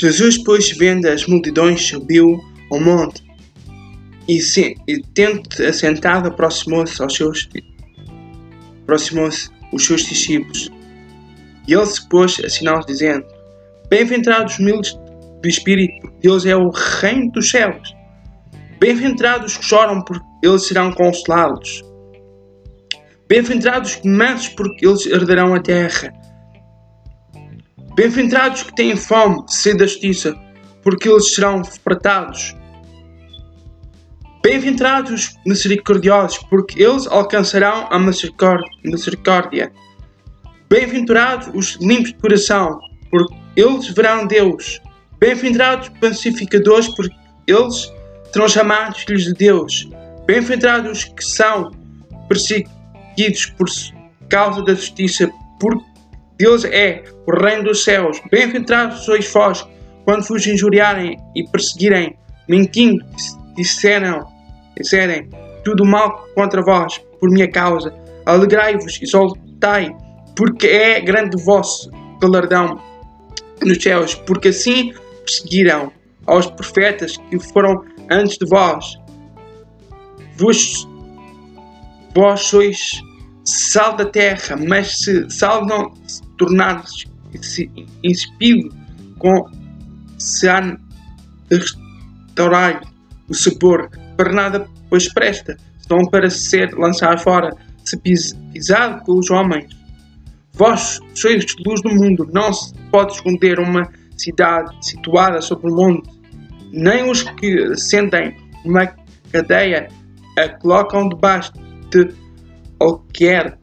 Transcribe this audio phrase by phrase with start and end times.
[0.00, 2.40] Jesus, pois, vendo as multidões, subiu
[2.72, 3.22] ao monte
[4.26, 7.48] e, se, e tendo assentado, aproximou-se aos seus
[8.82, 10.70] aproximou-se os seus discípulos.
[11.68, 13.26] E ele se pôs a sinal dizendo:
[13.90, 14.98] Bem-aventurados os humildes
[15.42, 17.94] do espírito, porque Deus é o reino dos céus.
[18.78, 21.82] Bem-aventurados os que choram, porque eles serão consolados.
[23.28, 26.10] Bem-aventurados os mansos, porque eles herdarão a terra.
[28.00, 30.34] Bem-aventurados que têm fome de sede da justiça,
[30.82, 32.56] porque eles serão fartados.
[34.42, 39.70] Bem-aventurados os misericordiosos, porque eles alcançarão a misericórdia.
[40.70, 44.80] Bem-aventurados os limpos de coração, porque eles verão Deus.
[45.18, 47.14] Bem-aventurados os pacificadores, porque
[47.46, 47.92] eles
[48.32, 49.90] serão chamados filhos de Deus.
[50.26, 51.70] Bem-aventurados os que são
[52.30, 53.68] perseguidos por
[54.30, 55.89] causa da justiça, porque
[56.40, 58.18] Deus é o reino dos céus.
[58.30, 59.68] Bem-aventurados sois vós,
[60.06, 62.16] quando vos injuriarem e perseguirem,
[62.48, 63.04] mentindo,
[63.54, 64.26] disseram,
[64.74, 65.28] disserem
[65.62, 67.92] tudo mal contra vós, por minha causa.
[68.24, 69.94] Alegrai-vos e soltai,
[70.34, 71.90] porque é grande vosso
[72.22, 72.80] galardão
[73.62, 74.94] nos céus, porque assim
[75.26, 75.92] perseguiram
[76.26, 78.98] aos profetas que foram antes de vós.
[80.38, 80.88] Vos,
[82.14, 83.02] vós sois
[83.44, 85.92] sal da terra, mas se sal não
[86.40, 86.84] se tornar
[88.02, 88.74] insípido,
[89.18, 89.44] com
[90.18, 90.78] se há de
[91.50, 92.82] restaurar
[93.28, 97.50] o sabor, para nada pois presta, senão para ser lançado fora,
[97.84, 99.68] se pisado pelos homens.
[100.54, 106.10] Vós sois luz do mundo, não se pode esconder uma cidade situada sobre o monte,
[106.72, 108.86] nem os que sentem uma
[109.32, 109.88] cadeia
[110.38, 111.52] a colocam debaixo
[111.90, 112.08] de
[112.78, 113.58] qualquer,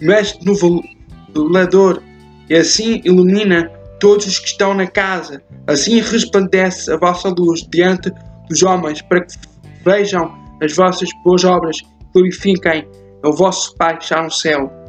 [0.00, 0.54] mas no
[1.34, 2.02] velador,
[2.48, 3.70] e assim ilumina
[4.00, 5.42] todos os que estão na casa.
[5.66, 8.12] Assim resplandece a vossa luz diante
[8.48, 9.34] dos homens, para que
[9.84, 12.86] vejam as vossas boas obras e glorifiquem
[13.24, 14.81] o vosso Pai que está no céu.